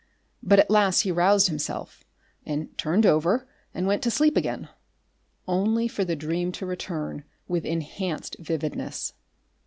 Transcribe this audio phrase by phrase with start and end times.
[0.41, 2.03] But at last he roused himself,
[2.43, 4.67] and turned over and went to sleep again,
[5.47, 9.13] only for the dream to return with enhanced vividness.